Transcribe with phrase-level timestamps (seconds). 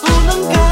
[0.00, 0.69] 不能改，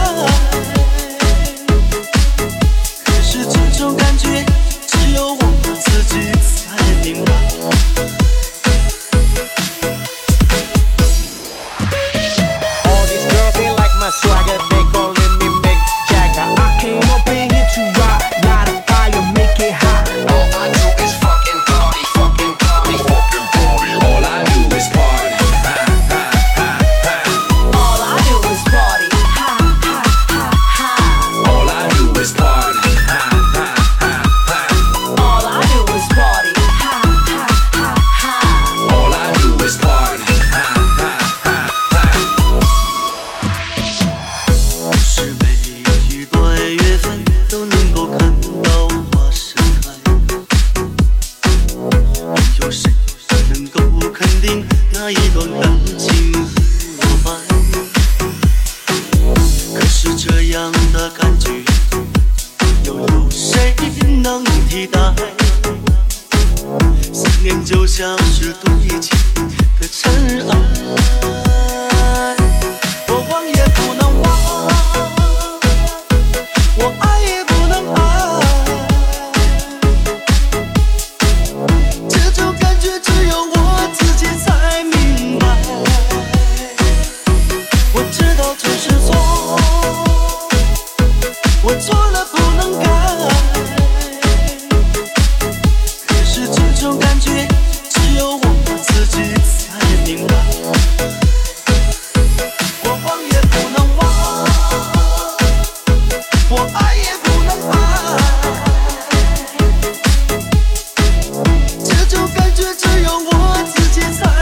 [112.76, 114.37] 只有我自己才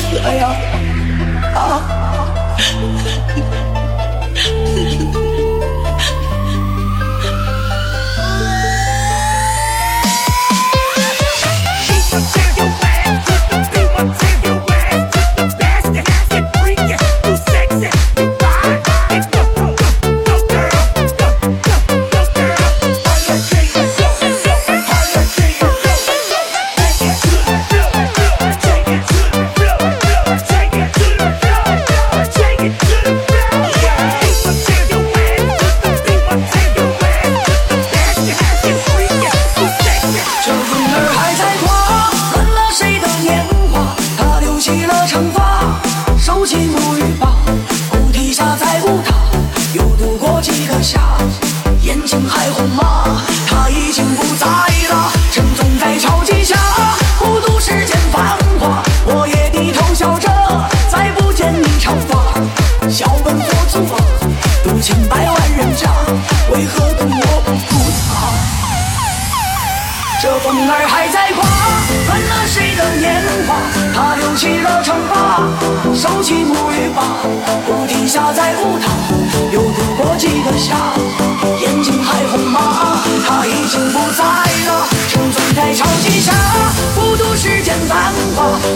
[0.00, 0.18] 思。
[0.18, 0.75] 哎呀。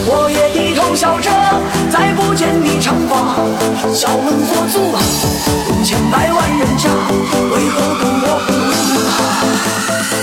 [0.05, 1.29] 我也低头笑着
[1.89, 3.35] 再不见你长发
[3.93, 5.01] 笑问佛祖啊
[5.83, 6.89] 千百万人家
[7.53, 8.49] 为何跟我不
[8.87, 10.20] 渡她